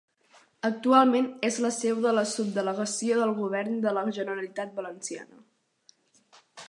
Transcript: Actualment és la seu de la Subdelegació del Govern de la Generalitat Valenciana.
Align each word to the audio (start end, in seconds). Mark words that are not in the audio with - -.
Actualment 0.69 1.27
és 1.49 1.59
la 1.65 1.69
seu 1.75 2.01
de 2.05 2.13
la 2.19 2.23
Subdelegació 2.31 3.19
del 3.21 3.35
Govern 3.43 3.77
de 3.85 3.93
la 3.99 4.07
Generalitat 4.19 4.73
Valenciana. 4.81 5.43